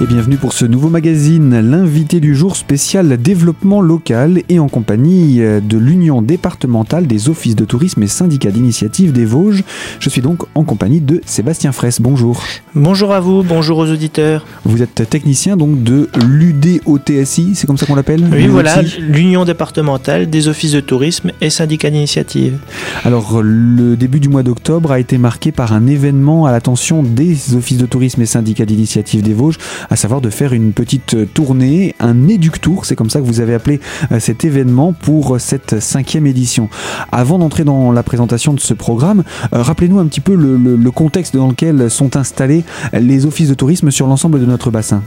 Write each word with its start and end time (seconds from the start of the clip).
Et 0.00 0.06
bienvenue 0.06 0.36
pour 0.36 0.52
ce 0.52 0.64
nouveau 0.64 0.90
magazine, 0.90 1.58
l'invité 1.58 2.20
du 2.20 2.36
jour 2.36 2.54
spécial 2.54 3.20
développement 3.20 3.80
local 3.80 4.42
et 4.48 4.60
en 4.60 4.68
compagnie 4.68 5.42
euh, 5.42 5.58
de 5.58 5.76
l'Union 5.76 6.22
départementale 6.22 7.08
des 7.08 7.28
offices 7.28 7.56
de 7.56 7.64
tourisme 7.64 8.04
et 8.04 8.06
syndicats 8.06 8.52
d'initiative 8.52 9.10
des 9.10 9.24
Vosges. 9.24 9.64
Je 9.98 10.08
suis 10.08 10.20
donc 10.20 10.44
en 10.54 10.62
compagnie 10.62 11.00
de 11.00 11.20
Sébastien 11.26 11.72
Fraisse. 11.72 12.00
Bonjour. 12.00 12.44
Bonjour 12.76 13.12
à 13.12 13.18
vous, 13.18 13.42
bonjour 13.42 13.78
aux 13.78 13.90
auditeurs. 13.90 14.46
Vous 14.64 14.82
êtes 14.82 15.10
technicien 15.10 15.56
donc 15.56 15.82
de 15.82 16.08
l'UDOTSI, 16.24 17.56
c'est 17.56 17.66
comme 17.66 17.76
ça 17.76 17.86
qu'on 17.86 17.96
l'appelle 17.96 18.24
Oui, 18.30 18.46
voilà, 18.46 18.82
l'Union 19.00 19.44
départementale 19.44 20.30
des 20.30 20.46
offices 20.46 20.72
de 20.72 20.80
tourisme 20.80 21.32
et 21.40 21.50
syndicats 21.50 21.90
d'initiative. 21.90 22.58
Alors, 23.02 23.40
le 23.42 23.96
début 23.96 24.20
du 24.20 24.28
mois 24.28 24.44
d'octobre 24.44 24.92
a 24.92 25.00
été 25.00 25.18
marqué 25.18 25.50
par 25.50 25.72
un 25.72 25.88
événement 25.88 26.46
à 26.46 26.52
l'attention 26.52 27.02
des 27.02 27.56
offices 27.56 27.78
de 27.78 27.86
tourisme 27.86 28.22
et 28.22 28.26
syndicats 28.26 28.64
d'initiative 28.64 29.22
des 29.22 29.34
Vosges 29.34 29.58
à 29.90 29.96
savoir 29.96 30.20
de 30.20 30.30
faire 30.30 30.52
une 30.52 30.72
petite 30.72 31.32
tournée, 31.32 31.94
un 32.00 32.28
éductour, 32.28 32.84
c'est 32.84 32.96
comme 32.96 33.10
ça 33.10 33.20
que 33.20 33.24
vous 33.24 33.40
avez 33.40 33.54
appelé 33.54 33.80
euh, 34.12 34.20
cet 34.20 34.44
événement 34.44 34.92
pour 34.92 35.40
cette 35.40 35.80
cinquième 35.80 36.26
édition. 36.26 36.68
Avant 37.12 37.38
d'entrer 37.38 37.64
dans 37.64 37.92
la 37.92 38.02
présentation 38.02 38.52
de 38.52 38.60
ce 38.60 38.74
programme, 38.74 39.24
euh, 39.54 39.62
rappelez-nous 39.62 39.98
un 39.98 40.06
petit 40.06 40.20
peu 40.20 40.34
le, 40.34 40.90
contexte 40.90 41.36
dans 41.36 41.48
lequel 41.48 41.90
sont 41.90 42.16
installés 42.16 42.64
les 42.92 43.26
offices 43.26 43.50
de 43.50 43.54
tourisme 43.54 43.90
sur 43.90 44.06
l'ensemble 44.06 44.40
de 44.40 44.46
notre 44.46 44.70
bassin. 44.70 45.02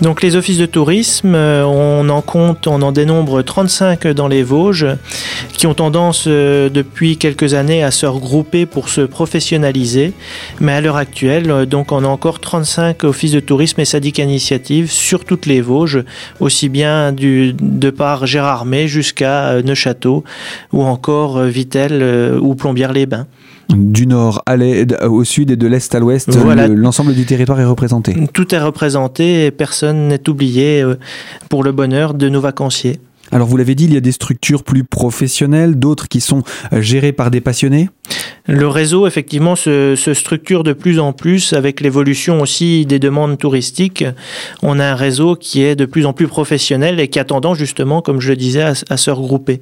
Donc 0.00 0.22
les 0.22 0.36
offices 0.36 0.58
de 0.58 0.66
tourisme, 0.66 1.34
euh, 1.34 1.64
on 1.64 2.08
en 2.08 2.22
compte, 2.22 2.68
on 2.68 2.82
en 2.82 2.92
dénombre 2.92 3.42
35 3.42 4.06
dans 4.08 4.28
les 4.28 4.44
Vosges, 4.44 4.86
qui 5.54 5.66
ont 5.66 5.74
tendance 5.74 6.26
euh, 6.28 6.68
depuis 6.68 7.16
quelques 7.16 7.54
années 7.54 7.82
à 7.82 7.90
se 7.90 8.06
regrouper 8.06 8.64
pour 8.64 8.90
se 8.90 9.00
professionnaliser. 9.00 10.12
Mais 10.60 10.72
à 10.72 10.80
l'heure 10.80 10.96
actuelle, 10.96 11.50
euh, 11.50 11.66
donc 11.66 11.90
on 11.90 12.04
a 12.04 12.06
encore 12.06 12.38
35 12.38 13.02
offices 13.02 13.32
de 13.32 13.40
tourisme 13.40 13.80
et 13.80 13.84
syndicats 13.84 14.17
initiatives 14.18 14.90
sur 14.90 15.24
toutes 15.24 15.46
les 15.46 15.60
Vosges, 15.60 16.04
aussi 16.40 16.68
bien 16.68 17.12
du, 17.12 17.54
de 17.54 17.90
par 17.90 18.26
Gérardmer 18.26 18.88
jusqu'à 18.88 19.62
Neuchâteau 19.62 20.24
ou 20.72 20.82
encore 20.82 21.42
Vitel 21.42 22.38
ou 22.40 22.54
Plombières-les-Bains 22.54 23.26
du 23.74 24.06
nord 24.06 24.42
à 24.46 24.56
au 25.06 25.24
sud 25.24 25.50
et 25.50 25.56
de 25.56 25.66
l'est 25.66 25.94
à 25.94 25.98
l'ouest, 25.98 26.28
l'ensemble 26.68 27.14
du 27.14 27.26
territoire 27.26 27.60
est 27.60 27.64
représenté. 27.64 28.14
Tout 28.32 28.54
est 28.54 28.58
représenté 28.58 29.46
et 29.46 29.50
personne 29.50 30.08
n'est 30.08 30.28
oublié 30.28 30.82
euh, 30.82 30.98
pour 31.48 31.62
le 31.62 31.72
bonheur 31.72 32.14
de 32.14 32.28
nos 32.28 32.40
vacanciers. 32.40 32.98
Alors 33.32 33.48
vous 33.48 33.56
l'avez 33.56 33.74
dit, 33.74 33.84
il 33.84 33.94
y 33.94 33.96
a 33.96 34.00
des 34.00 34.12
structures 34.12 34.62
plus 34.62 34.84
professionnelles, 34.84 35.78
d'autres 35.78 36.08
qui 36.08 36.20
sont 36.20 36.42
euh, 36.72 36.80
gérées 36.80 37.12
par 37.12 37.30
des 37.30 37.40
passionnés? 37.40 37.90
Le 38.46 38.66
réseau, 38.66 39.06
effectivement, 39.06 39.56
se, 39.56 39.94
structure 40.14 40.62
de 40.62 40.72
plus 40.72 40.98
en 40.98 41.12
plus 41.12 41.52
avec 41.52 41.80
l'évolution 41.80 42.40
aussi 42.40 42.86
des 42.86 42.98
demandes 42.98 43.36
touristiques. 43.36 44.04
On 44.62 44.80
a 44.80 44.86
un 44.86 44.94
réseau 44.94 45.36
qui 45.36 45.62
est 45.62 45.76
de 45.76 45.84
plus 45.84 46.06
en 46.06 46.14
plus 46.14 46.28
professionnel 46.28 46.98
et 47.00 47.08
qui 47.08 47.18
a 47.18 47.24
tendance 47.24 47.58
justement, 47.58 48.00
comme 48.00 48.20
je 48.20 48.30
le 48.30 48.36
disais, 48.36 48.62
à, 48.62 48.72
à 48.88 48.96
se 48.96 49.10
regrouper. 49.10 49.60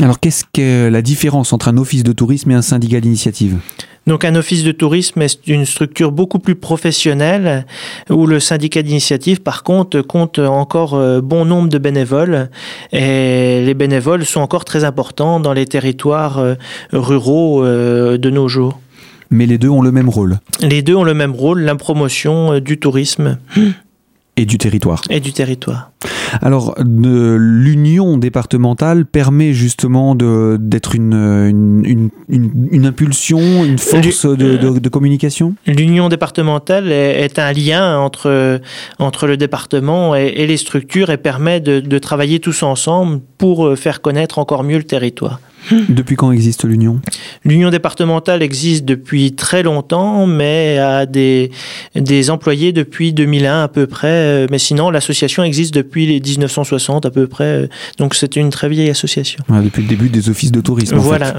Alors 0.00 0.20
qu'est-ce 0.20 0.44
que 0.52 0.88
la 0.88 1.00
différence 1.00 1.54
entre 1.54 1.68
un 1.68 1.78
office 1.78 2.02
de 2.02 2.12
tourisme 2.12 2.50
et 2.50 2.54
un 2.54 2.62
syndicat 2.62 3.00
d'initiative? 3.00 3.56
Donc 4.08 4.24
un 4.24 4.34
office 4.34 4.64
de 4.64 4.72
tourisme 4.72 5.20
est 5.20 5.46
une 5.46 5.66
structure 5.66 6.12
beaucoup 6.12 6.38
plus 6.38 6.54
professionnelle 6.54 7.66
où 8.08 8.26
le 8.26 8.40
syndicat 8.40 8.82
d'initiative 8.82 9.42
par 9.42 9.62
contre 9.62 10.00
compte 10.00 10.38
encore 10.38 10.94
euh, 10.94 11.20
bon 11.20 11.44
nombre 11.44 11.68
de 11.68 11.76
bénévoles 11.76 12.48
et 12.90 13.62
les 13.64 13.74
bénévoles 13.74 14.24
sont 14.24 14.40
encore 14.40 14.64
très 14.64 14.84
importants 14.84 15.40
dans 15.40 15.52
les 15.52 15.66
territoires 15.66 16.38
euh, 16.38 16.54
ruraux 16.92 17.62
euh, 17.62 18.16
de 18.16 18.30
nos 18.30 18.48
jours. 18.48 18.80
Mais 19.30 19.44
les 19.44 19.58
deux 19.58 19.68
ont 19.68 19.82
le 19.82 19.92
même 19.92 20.08
rôle. 20.08 20.38
Les 20.62 20.80
deux 20.80 20.96
ont 20.96 21.04
le 21.04 21.12
même 21.12 21.34
rôle, 21.34 21.60
la 21.60 21.74
promotion 21.74 22.60
du 22.60 22.78
tourisme. 22.78 23.36
Et 24.38 24.46
du 24.46 24.56
territoire. 24.56 25.02
Et 25.10 25.18
du 25.18 25.32
territoire. 25.32 25.90
Alors, 26.42 26.76
l'union 26.78 28.18
départementale 28.18 29.04
permet 29.04 29.52
justement 29.52 30.14
d'être 30.14 30.94
une, 30.94 31.82
une, 32.28 32.86
impulsion, 32.86 33.64
une 33.64 33.78
force 33.78 34.24
de, 34.26 34.88
communication? 34.88 35.56
L'union 35.66 36.08
départementale 36.08 36.92
est, 36.92 37.40
un 37.40 37.52
lien 37.52 37.98
entre, 37.98 38.60
entre 39.00 39.26
le 39.26 39.36
département 39.36 40.14
et, 40.14 40.46
les 40.46 40.56
structures 40.56 41.10
et 41.10 41.16
permet 41.16 41.58
de 41.58 41.98
travailler 41.98 42.38
tous 42.38 42.62
ensemble 42.62 43.20
pour 43.38 43.76
faire 43.76 44.00
connaître 44.00 44.38
encore 44.38 44.62
mieux 44.62 44.78
le 44.78 44.84
territoire. 44.84 45.40
Depuis 45.88 46.16
quand 46.16 46.32
existe 46.32 46.64
l'Union? 46.64 47.00
L'Union 47.44 47.70
départementale 47.70 48.42
existe 48.42 48.84
depuis 48.84 49.32
très 49.32 49.62
longtemps, 49.62 50.26
mais 50.26 50.78
a 50.78 51.06
des, 51.06 51.50
des 51.94 52.30
employés 52.30 52.72
depuis 52.72 53.12
2001 53.12 53.62
à 53.62 53.68
peu 53.68 53.86
près. 53.86 54.46
Mais 54.50 54.58
sinon, 54.58 54.90
l'association 54.90 55.42
existe 55.44 55.74
depuis 55.74 56.06
les 56.06 56.20
1960 56.20 57.06
à 57.06 57.10
peu 57.10 57.26
près. 57.26 57.68
Donc 57.98 58.14
c'est 58.14 58.36
une 58.36 58.50
très 58.50 58.68
vieille 58.68 58.90
association. 58.90 59.42
depuis 59.48 59.82
le 59.82 59.88
début 59.88 60.08
des 60.08 60.28
offices 60.28 60.52
de 60.52 60.60
tourisme. 60.60 60.96
Voilà. 60.96 61.34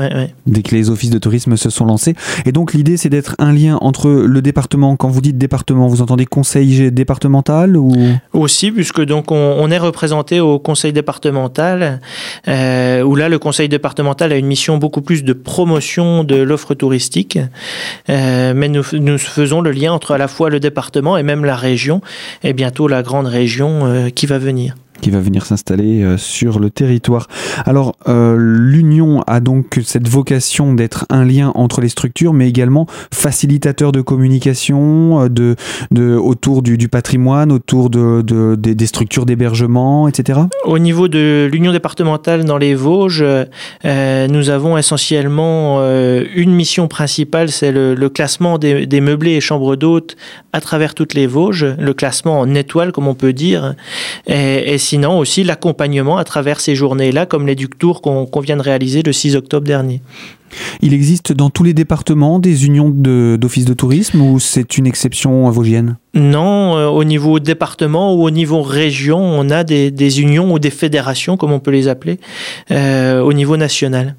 Dès 0.45 0.61
que 0.61 0.75
les 0.75 0.89
offices 0.89 1.09
de 1.09 1.19
tourisme 1.19 1.57
se 1.57 1.69
sont 1.69 1.85
lancés. 1.85 2.15
Et 2.45 2.51
donc 2.51 2.73
l'idée, 2.73 2.97
c'est 2.97 3.09
d'être 3.09 3.35
un 3.39 3.53
lien 3.53 3.77
entre 3.81 4.09
le 4.09 4.41
département. 4.41 4.95
Quand 4.95 5.09
vous 5.09 5.21
dites 5.21 5.37
département, 5.37 5.87
vous 5.87 6.01
entendez 6.01 6.25
conseil 6.25 6.91
départemental 6.91 7.77
ou? 7.77 7.93
Aussi, 8.33 8.71
puisque 8.71 9.01
donc 9.01 9.31
on, 9.31 9.69
est 9.69 9.77
représenté 9.77 10.39
au 10.39 10.57
conseil 10.57 10.93
départemental, 10.93 11.99
euh, 12.47 13.03
où 13.03 13.15
là 13.15 13.29
le 13.29 13.37
conseil 13.39 13.69
départemental 13.69 14.18
a 14.21 14.35
une 14.35 14.45
mission 14.45 14.77
beaucoup 14.77 15.01
plus 15.01 15.23
de 15.23 15.33
promotion 15.33 16.23
de 16.23 16.35
l'offre 16.35 16.73
touristique, 16.73 17.39
euh, 18.09 18.53
mais 18.55 18.69
nous, 18.69 18.83
nous, 18.93 19.17
faisons 19.17 19.61
le 19.61 19.71
lien 19.71 19.93
entre 19.93 20.11
à 20.11 20.17
la 20.17 20.27
fois 20.27 20.49
le 20.49 20.59
département 20.59 21.17
et 21.17 21.23
même 21.23 21.45
la 21.45 21.55
région, 21.55 22.01
et 22.43 22.53
bientôt 22.53 22.87
la 22.87 23.01
grande 23.03 23.27
région 23.27 23.85
euh, 23.85 24.09
qui 24.09 24.25
va 24.25 24.37
venir 24.37 24.75
qui 24.99 25.09
va 25.09 25.19
venir 25.19 25.45
s'installer 25.45 26.03
euh, 26.03 26.17
sur 26.17 26.59
le 26.59 26.69
territoire. 26.69 27.27
Alors, 27.65 27.95
euh, 28.07 28.35
l'Union 28.37 29.23
a 29.27 29.39
donc 29.39 29.79
cette 29.83 30.07
vocation 30.07 30.73
d'être 30.73 31.05
un 31.09 31.25
lien 31.25 31.51
entre 31.55 31.81
les 31.81 31.89
structures, 31.89 32.33
mais 32.33 32.47
également 32.47 32.87
facilitateur 33.13 33.91
de 33.91 34.01
communication 34.01 35.23
euh, 35.23 35.29
de, 35.29 35.55
de, 35.91 36.15
autour 36.15 36.61
du, 36.61 36.89
patrimoine, 36.89 37.51
autour 37.51 37.89
de, 37.89 38.21
de 38.21 38.55
des, 38.55 38.85
structures 38.85 39.25
d'hébergement, 39.25 40.07
etc. 40.07 40.39
Au 40.65 40.79
niveau 40.79 41.07
de 41.07 41.47
l'Union 41.51 41.71
départementale 41.71 42.45
dans 42.45 42.57
les 42.57 42.73
Vosges, 42.73 43.23
nous 43.83 44.49
avons 44.49 44.77
essentiellement 44.77 45.81
une 45.81 46.51
mission 46.51 46.87
principale, 46.87 47.49
c'est 47.49 47.71
le, 47.71 48.09
classement 48.09 48.57
des, 48.57 48.87
des 48.87 49.01
meublés 49.01 49.33
et 49.33 49.41
chambres 49.41 49.75
d'hôtes 49.75 50.15
à 50.53 50.61
travers 50.61 50.95
toutes 50.95 51.13
les 51.13 51.27
Vosges, 51.27 51.65
le 51.77 51.93
classement 51.93 52.39
en 52.39 52.55
étoile, 52.55 52.91
comme 52.91 53.07
on 53.07 53.13
peut 53.13 53.33
dire, 53.33 53.75
et, 54.27 54.73
et 54.73 54.77
sinon 54.89 55.19
aussi 55.19 55.43
l'accompagnement 55.43 56.17
à 56.17 56.23
travers 56.23 56.59
ces 56.59 56.73
journées-là, 56.73 57.27
comme 57.27 57.45
l'éductour 57.45 58.01
qu'on 58.01 58.39
vient 58.39 58.57
de 58.57 58.63
réaliser 58.63 59.03
le 59.03 59.13
6 59.13 59.35
octobre 59.35 59.67
dernier. 59.67 60.01
Il 60.81 60.93
existe 60.93 61.33
dans 61.33 61.49
tous 61.49 61.63
les 61.63 61.73
départements 61.73 62.39
des 62.39 62.65
unions 62.65 62.89
d'offices 62.89 63.65
de, 63.65 63.73
tourisme 63.73 64.21
ou 64.21 64.39
c'est 64.39 64.77
une 64.77 64.87
exception 64.87 65.49
vosgienne 65.49 65.97
Non, 66.13 66.77
euh, 66.77 66.87
au 66.87 67.03
niveau 67.03 67.39
département 67.39 68.15
ou 68.15 68.23
au 68.23 68.31
niveau 68.31 68.61
région, 68.61 69.19
on 69.19 69.49
a 69.49 69.63
des, 69.63 70.21
unions 70.21 70.51
ou 70.53 70.59
des 70.59 70.69
fédérations, 70.69 71.37
comme 71.37 71.51
on 71.51 71.59
peut 71.59 71.71
les 71.71 71.87
appeler, 71.87 72.19
euh, 72.71 73.21
au 73.21 73.33
niveau 73.33 73.57
national. 73.57 74.15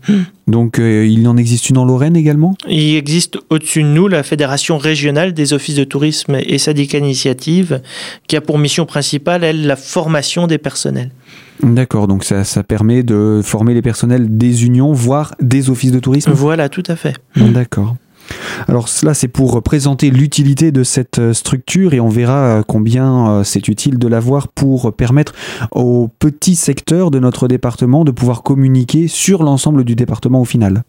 Donc 0.47 0.79
euh, 0.79 1.07
il 1.07 1.27
en 1.29 1.37
existe 1.37 1.71
une 1.71 1.79
en 1.79 1.85
Lorraine 1.85 2.17
également? 2.17 2.55
Il 2.69 2.97
existe 2.97 3.39
au-dessus 3.51 3.83
de 3.83 3.89
nous 3.89 4.09
la 4.09 4.23
Fédération 4.23 4.79
régionale 4.79 5.33
des 5.33 5.53
offices 5.53 5.77
de 5.77 5.85
tourisme 5.85 6.39
et 6.45 6.59
syndicats 6.59 6.99
initiatives, 6.99 7.81
qui 8.27 8.37
a 8.37 8.41
pour 8.41 8.59
mission 8.59 8.87
principale, 8.87 9.45
elle, 9.45 9.67
la 9.67 9.77
formation 9.77 10.47
des 10.47 10.59
personnels. 10.59 11.11
D'accord, 11.63 12.09
donc 12.09 12.25
ça, 12.25 12.45
ça, 12.45 12.63
permet 12.63 13.03
de 13.03 13.41
former 13.45 13.75
les 13.75 13.83
personnels 13.83 14.37
des 14.39 14.65
unions, 14.65 14.93
voire 14.93 15.35
des 15.41 15.71
offices 15.71 15.93
de 15.93 16.01
tourisme 16.01 16.33
Voilà, 16.33 16.69
tout 16.69 16.85
à 16.87 16.97
fait. 16.97 17.15
D'accord. 17.37 17.97
Alors 18.69 18.89
cela 18.89 19.15
c'est 19.15 19.29
pour 19.29 19.63
présenter 19.63 20.11
l'utilité 20.11 20.73
de 20.73 20.83
cette 20.83 21.19
euh, 21.19 21.33
structure 21.33 21.95
et 21.95 22.01
on 22.01 22.09
verra 22.09 22.59
euh, 22.59 22.63
combien 22.67 23.29
euh, 23.29 23.45
c'est 23.45 23.69
utile 23.69 23.99
de 23.99 24.09
l'avoir 24.09 24.49
pour 24.49 24.95
permettre 24.95 25.33
aux 25.73 26.09
petits 26.19 26.57
secteurs 26.57 27.11
de 27.11 27.19
notre 27.19 27.49
département 27.49 28.05
de 28.05 28.11
pouvoir 28.11 28.43
communiquer 28.43 29.09
sur 29.09 29.43
l'ensemble 29.43 29.85
du 29.85 29.95
département 29.95 30.41
au 30.41 30.45
final. 30.45 30.83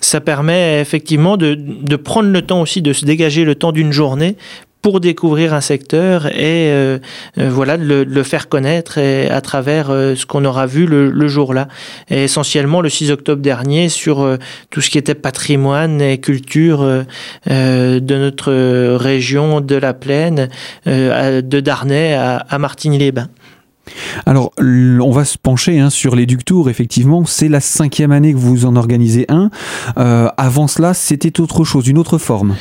Ça 0.00 0.20
permet 0.20 0.80
effectivement 0.80 1.36
de, 1.36 1.54
de 1.54 1.96
prendre 1.96 2.28
le 2.28 2.42
temps 2.42 2.60
aussi 2.60 2.82
de 2.82 2.92
se 2.92 3.04
dégager 3.04 3.44
le 3.44 3.54
temps 3.54 3.72
d'une 3.72 3.92
journée 3.92 4.36
pour 4.82 4.98
découvrir 4.98 5.54
un 5.54 5.60
secteur 5.60 6.26
et 6.26 6.70
euh, 6.72 6.98
euh, 7.38 7.48
voilà 7.48 7.76
le, 7.76 8.02
le, 8.02 8.22
faire 8.24 8.48
connaître 8.48 8.98
à 8.98 9.40
travers 9.40 9.90
euh, 9.90 10.16
ce 10.16 10.26
qu'on 10.26 10.44
aura 10.44 10.66
vu 10.66 10.86
le, 10.86 11.28
jour-là. 11.28 11.68
Et 12.10 12.24
essentiellement 12.24 12.80
le 12.80 12.88
6 12.88 13.12
octobre 13.12 13.40
dernier 13.40 13.88
sur 13.88 14.36
tout 14.70 14.80
ce 14.80 14.90
qui 14.90 14.98
était 14.98 15.14
patrimoine 15.14 16.00
et 16.00 16.18
culture 16.18 16.80
de 17.46 18.16
notre 18.16 18.52
région 18.96 19.60
de 19.60 19.76
la 19.76 19.94
Plaine, 19.94 20.48
de 20.84 21.60
Darnay 21.60 22.14
à, 22.14 22.38
à 22.38 22.58
Martigny-les-Bains. 22.58 23.28
Alors, 24.26 24.52
on 24.58 25.10
va 25.10 25.24
se 25.24 25.38
pencher 25.38 25.78
hein, 25.78 25.90
sur 25.90 26.16
les 26.16 26.26
Ductours. 26.26 26.68
Effectivement, 26.68 27.24
c'est 27.24 27.48
la 27.48 27.60
cinquième 27.60 28.10
année 28.10 28.32
que 28.32 28.38
vous 28.38 28.66
en 28.66 28.74
organisez 28.74 29.26
un. 29.28 29.50
avant 29.96 30.66
cela, 30.66 30.92
c'était 30.92 31.40
autre 31.40 31.64
chose, 31.64 31.86
une 31.86 31.98
autre 31.98 32.18
forme. 32.18 32.56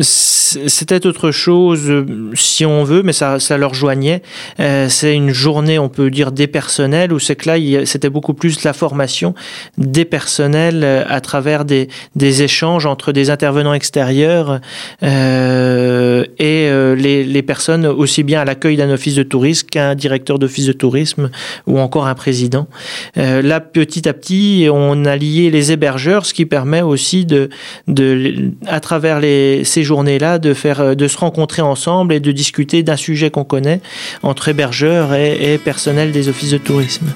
C'était 0.00 1.06
autre 1.06 1.30
chose, 1.30 1.92
si 2.32 2.64
on 2.64 2.84
veut, 2.84 3.02
mais 3.02 3.12
ça, 3.12 3.38
ça 3.38 3.58
leur 3.58 3.74
joignait. 3.74 4.22
Euh, 4.58 4.88
c'est 4.88 5.14
une 5.14 5.30
journée, 5.30 5.78
on 5.78 5.90
peut 5.90 6.10
dire, 6.10 6.32
des 6.32 6.46
personnels, 6.46 7.12
où 7.12 7.18
c'est 7.18 7.36
que 7.36 7.50
là, 7.50 7.84
c'était 7.84 8.08
beaucoup 8.08 8.32
plus 8.32 8.64
la 8.64 8.72
formation 8.72 9.34
des 9.76 10.06
personnels 10.06 10.82
euh, 10.84 11.04
à 11.06 11.20
travers 11.20 11.66
des, 11.66 11.88
des 12.16 12.42
échanges 12.42 12.86
entre 12.86 13.12
des 13.12 13.28
intervenants 13.28 13.74
extérieurs 13.74 14.60
euh, 15.02 16.24
et 16.38 16.68
euh, 16.68 16.94
les, 16.94 17.24
les, 17.24 17.42
personnes 17.42 17.86
aussi 17.86 18.22
bien 18.22 18.40
à 18.40 18.44
l'accueil 18.44 18.76
d'un 18.76 18.90
office 18.90 19.14
de 19.14 19.22
tourisme 19.22 19.68
qu'un 19.68 19.94
directeur 19.94 20.38
d'office 20.38 20.66
de 20.66 20.72
tourisme 20.72 21.30
ou 21.66 21.78
encore 21.78 22.06
un 22.06 22.14
président. 22.14 22.68
Euh, 23.18 23.42
là, 23.42 23.60
petit 23.60 24.08
à 24.08 24.14
petit, 24.14 24.66
on 24.72 25.04
a 25.04 25.16
lié 25.16 25.50
les 25.50 25.72
hébergeurs, 25.72 26.24
ce 26.24 26.32
qui 26.32 26.46
permet 26.46 26.80
aussi 26.80 27.26
de, 27.26 27.50
de 27.86 28.52
à 28.66 28.80
travers 28.80 29.20
les 29.20 29.64
ces 29.74 29.82
journées-là 29.82 30.38
de 30.38 30.54
faire, 30.54 30.80
euh, 30.80 30.94
de 30.94 31.08
se 31.08 31.18
rencontrer 31.18 31.62
ensemble 31.62 32.14
et 32.14 32.20
de 32.20 32.32
discuter 32.32 32.82
d'un 32.82 32.96
sujet 32.96 33.30
qu'on 33.30 33.44
connaît 33.44 33.80
entre 34.22 34.48
hébergeurs 34.48 35.14
et, 35.14 35.54
et 35.54 35.58
personnel 35.58 36.12
des 36.12 36.28
offices 36.28 36.52
de 36.52 36.58
tourisme. 36.58 37.06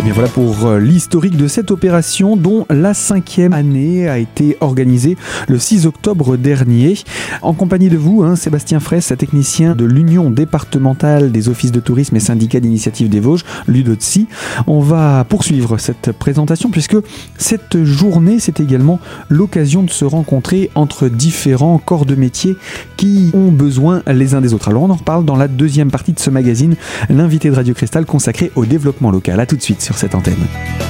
Et 0.00 0.02
eh 0.06 0.12
voilà 0.12 0.30
pour 0.30 0.66
euh, 0.66 0.78
l'historique 0.78 1.36
de 1.36 1.46
cette 1.46 1.70
opération 1.70 2.34
dont 2.34 2.64
la 2.70 2.94
cinquième 2.94 3.52
année 3.52 4.08
a 4.08 4.16
été 4.16 4.56
organisée 4.62 5.18
le 5.46 5.58
6 5.58 5.84
octobre 5.84 6.38
dernier. 6.38 6.94
En 7.42 7.52
compagnie 7.52 7.90
de 7.90 7.98
vous, 7.98 8.22
hein, 8.22 8.34
Sébastien 8.34 8.80
Fraisse, 8.80 9.12
technicien 9.18 9.74
de 9.74 9.84
l'Union 9.84 10.30
départementale 10.30 11.32
des 11.32 11.50
offices 11.50 11.70
de 11.70 11.80
tourisme 11.80 12.16
et 12.16 12.20
syndicats 12.20 12.60
d'initiative 12.60 13.10
des 13.10 13.20
Vosges, 13.20 13.44
l'UDOTSI. 13.68 14.26
On 14.66 14.80
va 14.80 15.22
poursuivre 15.24 15.76
cette 15.76 16.12
présentation 16.12 16.70
puisque 16.70 16.96
cette 17.36 17.84
journée, 17.84 18.38
c'est 18.40 18.58
également 18.58 19.00
l'occasion 19.28 19.82
de 19.82 19.90
se 19.90 20.06
rencontrer 20.06 20.70
entre 20.74 21.08
différents 21.08 21.76
corps 21.76 22.06
de 22.06 22.14
métier 22.14 22.56
qui 22.96 23.30
ont 23.34 23.52
besoin 23.52 24.02
les 24.06 24.32
uns 24.32 24.40
des 24.40 24.54
autres. 24.54 24.68
Alors 24.68 24.82
on 24.82 24.90
en 24.90 24.94
reparle 24.94 25.26
dans 25.26 25.36
la 25.36 25.46
deuxième 25.46 25.90
partie 25.90 26.14
de 26.14 26.20
ce 26.20 26.30
magazine, 26.30 26.76
l'invité 27.10 27.50
de 27.50 27.54
Radio 27.54 27.74
Cristal 27.74 28.06
consacré 28.06 28.50
au 28.56 28.64
développement 28.64 29.10
local. 29.10 29.38
A 29.38 29.44
tout 29.44 29.56
de 29.56 29.62
suite 29.62 29.89
sur 29.90 29.98
cette 29.98 30.14
antenne. 30.14 30.89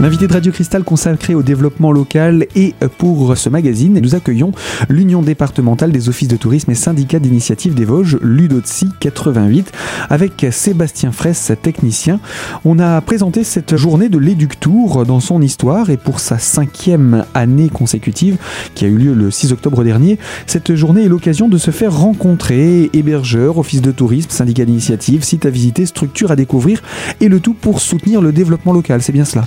L'invité 0.00 0.28
de 0.28 0.32
Radio 0.32 0.52
Cristal 0.52 0.84
consacré 0.84 1.34
au 1.34 1.42
développement 1.42 1.90
local 1.90 2.46
et 2.54 2.72
pour 2.98 3.36
ce 3.36 3.48
magazine, 3.48 3.98
nous 3.98 4.14
accueillons 4.14 4.52
l'Union 4.88 5.22
départementale 5.22 5.90
des 5.90 6.08
offices 6.08 6.28
de 6.28 6.36
tourisme 6.36 6.70
et 6.70 6.76
syndicats 6.76 7.18
d'initiative 7.18 7.74
des 7.74 7.84
Vosges, 7.84 8.16
l'UDOTSI 8.22 8.90
88, 9.00 9.72
avec 10.08 10.46
Sébastien 10.52 11.10
Fraisse, 11.10 11.50
technicien. 11.60 12.20
On 12.64 12.78
a 12.78 13.00
présenté 13.00 13.42
cette 13.42 13.76
journée 13.76 14.08
de 14.08 14.18
l'Éductour 14.18 15.04
dans 15.04 15.18
son 15.18 15.42
histoire 15.42 15.90
et 15.90 15.96
pour 15.96 16.20
sa 16.20 16.38
cinquième 16.38 17.24
année 17.34 17.68
consécutive, 17.68 18.36
qui 18.76 18.84
a 18.84 18.88
eu 18.88 18.98
lieu 18.98 19.14
le 19.14 19.32
6 19.32 19.50
octobre 19.50 19.82
dernier, 19.82 20.16
cette 20.46 20.76
journée 20.76 21.06
est 21.06 21.08
l'occasion 21.08 21.48
de 21.48 21.58
se 21.58 21.72
faire 21.72 21.92
rencontrer 21.92 22.88
hébergeurs, 22.92 23.58
offices 23.58 23.82
de 23.82 23.90
tourisme, 23.90 24.30
syndicats 24.30 24.64
d'initiative, 24.64 25.24
sites 25.24 25.44
à 25.44 25.50
visiter, 25.50 25.86
structures 25.86 26.30
à 26.30 26.36
découvrir 26.36 26.82
et 27.20 27.26
le 27.26 27.40
tout 27.40 27.54
pour 27.54 27.80
soutenir 27.80 28.22
le 28.22 28.30
développement 28.30 28.72
local. 28.72 29.02
C'est 29.02 29.12
bien 29.12 29.24
cela 29.24 29.44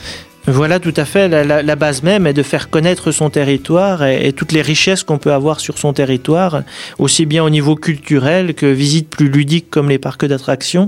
voilà, 0.47 0.79
tout 0.79 0.93
à 0.95 1.05
fait. 1.05 1.27
La, 1.27 1.75
base 1.75 2.01
même 2.03 2.25
est 2.25 2.33
de 2.33 2.43
faire 2.43 2.69
connaître 2.69 3.11
son 3.11 3.29
territoire 3.29 4.03
et, 4.03 4.33
toutes 4.33 4.51
les 4.51 4.61
richesses 4.61 5.03
qu'on 5.03 5.17
peut 5.19 5.33
avoir 5.33 5.59
sur 5.59 5.77
son 5.77 5.93
territoire, 5.93 6.63
aussi 6.97 7.25
bien 7.25 7.43
au 7.43 7.49
niveau 7.49 7.75
culturel 7.75 8.55
que 8.55 8.65
visites 8.65 9.09
plus 9.09 9.29
ludiques 9.29 9.69
comme 9.69 9.89
les 9.89 9.99
parcs 9.99 10.25
d'attractions. 10.25 10.87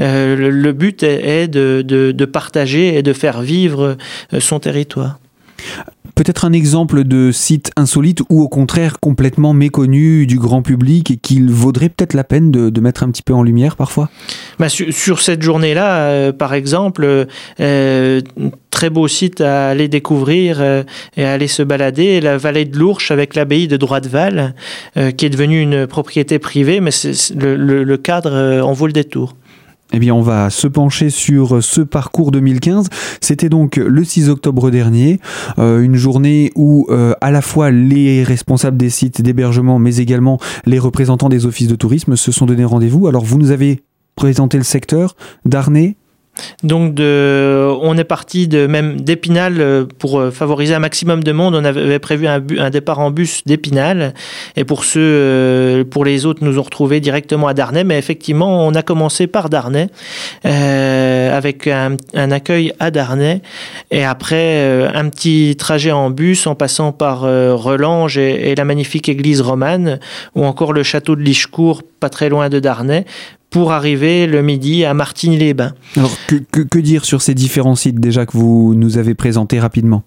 Euh, 0.00 0.50
le, 0.50 0.72
but 0.72 1.02
est, 1.02 1.48
de, 1.48 2.24
partager 2.24 2.96
et 2.96 3.02
de 3.02 3.12
faire 3.12 3.42
vivre 3.42 3.96
euh, 4.32 4.40
son 4.40 4.60
territoire. 4.60 5.18
Peut-être 6.22 6.44
un 6.44 6.52
exemple 6.52 7.02
de 7.02 7.32
site 7.32 7.72
insolite 7.74 8.20
ou 8.30 8.42
au 8.42 8.48
contraire 8.48 9.00
complètement 9.00 9.54
méconnu 9.54 10.24
du 10.24 10.38
grand 10.38 10.62
public 10.62 11.10
et 11.10 11.16
qu'il 11.16 11.50
vaudrait 11.50 11.88
peut-être 11.88 12.14
la 12.14 12.22
peine 12.22 12.52
de, 12.52 12.80
mettre 12.80 13.02
un 13.02 13.10
petit 13.10 13.24
peu 13.24 13.34
en 13.34 13.42
lumière 13.42 13.74
parfois? 13.74 14.08
Bah, 14.60 14.68
sur, 14.68 15.20
cette 15.20 15.42
journée-là, 15.42 15.96
euh, 15.96 16.32
par 16.32 16.54
exemple, 16.54 17.26
euh, 17.58 18.20
très 18.70 18.88
beau 18.88 19.08
site 19.08 19.40
à 19.40 19.70
aller 19.70 19.88
découvrir 19.88 20.58
euh, 20.60 20.84
et 21.16 21.24
à 21.24 21.32
aller 21.32 21.48
se 21.48 21.64
balader, 21.64 22.20
la 22.20 22.36
vallée 22.36 22.66
de 22.66 22.78
l'Ourche 22.78 23.10
avec 23.10 23.34
l'abbaye 23.34 23.66
de 23.66 23.76
Droiteval, 23.76 24.54
qui 25.16 25.26
est 25.26 25.30
devenue 25.30 25.60
une 25.60 25.88
propriété 25.88 26.38
privée, 26.38 26.78
mais 26.78 26.92
le, 27.34 27.82
le, 27.82 27.96
cadre 27.96 28.62
en 28.62 28.72
vaut 28.72 28.86
le 28.86 28.92
détour. 28.92 29.34
Eh 29.94 29.98
bien, 29.98 30.14
on 30.14 30.22
va 30.22 30.48
se 30.48 30.66
pencher 30.66 31.10
sur 31.10 31.62
ce 31.62 31.82
parcours 31.82 32.30
2015. 32.30 32.88
C'était 33.20 33.50
donc 33.50 33.76
le 33.76 34.04
6 34.04 34.30
octobre 34.30 34.70
dernier, 34.70 35.20
euh, 35.58 35.80
une 35.80 35.96
journée 35.96 36.50
où 36.56 36.86
euh, 36.88 37.12
à 37.20 37.30
la 37.30 37.42
fois 37.42 37.70
les 37.70 38.24
responsables 38.24 38.78
des 38.78 38.88
sites 38.88 39.20
d'hébergement, 39.20 39.78
mais 39.78 39.96
également 39.96 40.38
les 40.64 40.78
représentants 40.78 41.28
des 41.28 41.44
offices 41.44 41.68
de 41.68 41.74
tourisme 41.74 42.16
se 42.16 42.32
sont 42.32 42.46
donné 42.46 42.64
rendez-vous. 42.64 43.06
Alors, 43.06 43.24
vous 43.24 43.38
nous 43.38 43.50
avez 43.50 43.82
présenté 44.16 44.56
le 44.56 44.64
secteur 44.64 45.14
d'Arnay, 45.44 45.96
donc 46.62 46.98
on 47.00 47.98
est 47.98 48.04
parti 48.04 48.48
de 48.48 48.66
même 48.66 49.00
d'Épinal 49.00 49.60
euh, 49.60 49.84
pour 49.98 50.18
euh, 50.18 50.30
favoriser 50.30 50.74
un 50.74 50.78
maximum 50.78 51.22
de 51.22 51.32
monde. 51.32 51.54
On 51.54 51.64
avait 51.64 51.98
prévu 51.98 52.26
un, 52.26 52.70
départ 52.70 52.98
en 52.98 53.10
bus 53.10 53.42
d'Épinal 53.44 54.14
et 54.56 54.64
pour 54.64 54.84
ceux, 54.84 55.00
euh, 55.00 55.84
pour 55.84 56.04
les 56.04 56.26
autres, 56.26 56.44
nous 56.44 56.58
ont 56.58 56.62
retrouvés 56.62 57.00
directement 57.00 57.48
à 57.48 57.54
Darnay. 57.54 57.84
Mais 57.84 57.98
effectivement, 57.98 58.66
on 58.66 58.74
a 58.74 58.82
commencé 58.82 59.26
par 59.26 59.48
Darnay 59.48 59.88
avec 60.44 61.66
un, 61.66 61.96
accueil 62.14 62.72
à 62.78 62.90
Darnay 62.90 63.42
et 63.90 64.04
après 64.04 64.88
un 64.94 65.08
petit 65.08 65.56
trajet 65.56 65.92
en 65.92 66.10
bus 66.10 66.46
en 66.46 66.54
passant 66.54 66.92
par 66.92 67.24
euh, 67.24 67.54
Relange 67.54 68.18
et, 68.18 68.50
et, 68.50 68.54
la 68.54 68.64
magnifique 68.64 69.08
église 69.08 69.40
romane 69.40 69.98
ou 70.34 70.44
encore 70.44 70.72
le 70.72 70.82
château 70.82 71.16
de 71.16 71.22
Lichecourt, 71.22 71.82
pas 72.00 72.08
très 72.08 72.28
loin 72.28 72.48
de 72.48 72.58
Darnay 72.58 73.04
pour 73.52 73.72
arriver 73.72 74.26
le 74.26 74.42
midi 74.42 74.84
à 74.84 74.94
Martigny-les-Bains. 74.94 75.74
Alors, 75.96 76.16
que, 76.26 76.36
que, 76.50 76.62
que, 76.62 76.78
dire 76.78 77.04
sur 77.04 77.22
ces 77.22 77.34
différents 77.34 77.76
sites 77.76 78.00
déjà 78.00 78.26
que 78.26 78.32
vous 78.32 78.74
nous 78.74 78.98
avez 78.98 79.14
présentés 79.14 79.60
rapidement? 79.60 80.02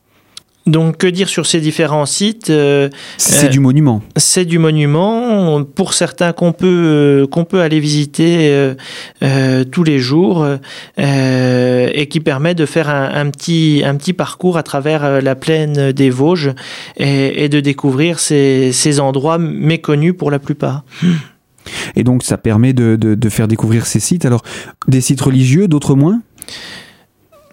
Donc, 0.66 0.98
que 0.98 1.06
dire 1.06 1.30
sur 1.30 1.46
ces 1.46 1.62
différents 1.62 2.08
sites 2.08 2.50
euh, 2.50 2.90
C'est 3.18 3.46
euh, 3.46 3.50
du 3.50 3.60
monument. 3.60 4.02
C'est 4.18 4.46
du 4.46 4.58
monument. 4.58 5.64
Pour 5.64 5.94
certains 5.94 6.34
qu'on 6.34 6.54
peut, 6.54 6.66
euh, 6.66 7.28
qu'on 7.28 7.46
peut 7.46 7.62
aller 7.62 7.80
visiter 7.80 8.50
euh, 8.50 8.74
euh, 9.22 9.64
tous 9.64 9.84
les 9.84 10.00
jours 10.00 10.44
et 10.98 12.08
qui 12.10 12.20
permet 12.20 12.56
de 12.56 12.66
faire 12.66 12.90
un, 12.90 13.12
un, 13.14 13.30
petit, 13.30 13.84
un 13.86 13.96
petit 13.96 14.14
parcours 14.14 14.58
à 14.58 14.64
travers 14.64 15.22
la 15.22 15.36
plaine 15.36 15.92
des 15.92 16.10
Vosges 16.10 16.54
et, 16.98 17.44
et 17.44 17.50
de 17.50 17.60
découvrir 17.60 18.18
ces, 18.18 18.72
ces 18.72 19.00
endroits 19.00 19.38
méconnus 19.38 20.16
pour 20.18 20.32
la 20.32 20.40
plupart. 20.40 20.84
Et 21.96 22.04
donc 22.04 22.24
ça 22.24 22.38
permet 22.38 22.74
de, 22.74 23.30
faire 23.30 23.48
découvrir 23.48 23.86
ces 23.86 24.00
sites. 24.00 24.26
Alors, 24.26 24.44
des 24.88 25.02
sites 25.02 25.22
religieux, 25.22 25.68
d'autres 25.68 25.96
moins? 25.96 26.22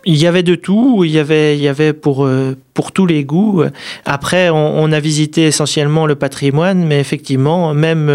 Il 0.05 0.17
y 0.17 0.27
avait 0.27 0.43
de 0.43 0.55
tout, 0.55 1.05
il 1.05 1.11
y 1.11 1.19
avait, 1.19 1.57
il 1.57 1.63
y 1.63 1.69
avait 1.69 1.93
pour, 1.93 2.25
euh, 2.25 2.57
pour 2.75 2.93
tous 2.93 3.07
les 3.07 3.25
goûts. 3.25 3.63
Après, 4.05 4.51
on, 4.51 4.83
on, 4.83 4.93
a 4.93 5.01
visité 5.01 5.45
essentiellement 5.47 6.07
le 6.07 6.15
patrimoine, 6.15 6.85
mais 6.85 7.01
effectivement, 7.01 7.75
même 7.75 8.09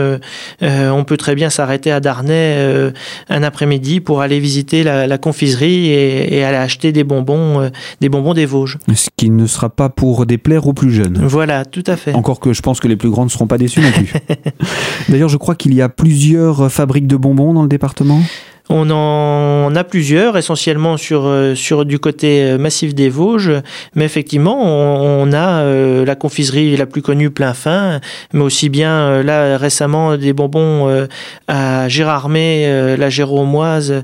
euh, 0.64 0.90
on 0.90 1.04
peut 1.04 1.18
très 1.18 1.36
bien 1.36 1.50
s'arrêter 1.50 1.92
à 1.92 2.00
Darnay 2.00 2.56
euh, 2.58 2.92
un 3.30 3.44
après-midi 3.44 4.00
pour 4.00 4.22
aller 4.22 4.40
visiter 4.40 4.84
la, 4.84 5.08
la 5.08 5.18
confiserie 5.18 5.88
et, 5.88 6.38
et, 6.38 6.44
aller 6.44 6.58
acheter 6.58 6.92
des 6.92 7.04
bonbons, 7.04 7.62
euh, 7.62 7.70
des 8.02 8.10
bonbons 8.10 8.34
des 8.34 8.46
Vosges. 8.46 8.78
Ce 8.94 9.10
qui 9.16 9.30
ne 9.30 9.46
sera 9.48 9.70
pas 9.70 9.90
pour 9.90 10.26
déplaire 10.26 10.68
aux 10.68 10.74
plus 10.74 10.92
jeunes. 10.92 11.20
Voilà, 11.24 11.66
tout 11.66 11.84
à 11.88 11.96
fait. 11.96 12.14
Encore 12.14 12.40
que 12.40 12.54
je 12.54 12.62
pense 12.62 12.80
que 12.80 12.88
les 12.88 12.96
plus 12.96 13.10
grands 13.10 13.26
ne 13.26 13.30
seront 13.30 13.48
pas 13.48 13.58
déçus 13.58 13.82
non 13.82 13.92
plus. 13.92 14.14
D'ailleurs, 15.10 15.30
je 15.30 15.38
crois 15.38 15.56
qu'il 15.56 15.74
y 15.74 15.82
a 15.82 15.90
plusieurs 15.90 16.72
fabriques 16.72 17.08
de 17.08 17.18
bonbons 17.18 17.54
dans 17.54 17.64
le 17.64 17.70
département. 17.70 18.22
On 18.70 18.90
en 18.90 19.74
a 19.76 19.84
plusieurs, 19.84 20.38
essentiellement 20.38 20.98
sur, 20.98 21.26
euh, 21.26 21.56
sur 21.56 21.86
du 21.86 22.00
côté 22.00 22.44
euh, 22.44 22.58
massif 22.58 22.94
des 22.94 23.10
Vosges, 23.10 23.54
mais 23.96 24.04
effectivement, 24.04 24.62
on, 24.62 25.32
a 25.32 25.62
euh, 25.62 26.06
la 26.06 26.16
confiserie 26.16 26.76
la 26.76 26.86
plus 26.86 27.02
connue 27.02 27.30
plein 27.30 27.54
fin, 27.54 28.02
mais 28.34 28.42
aussi 28.42 28.68
bien 28.68 29.24
là 29.24 29.58
récemment 29.58 30.18
des 30.18 30.34
bonbons 30.34 30.90
euh, 30.90 31.08
à 31.48 31.88
Gérardmer, 31.88 32.66
euh, 32.68 32.98
la 32.98 33.10
Géromoise, 33.10 34.04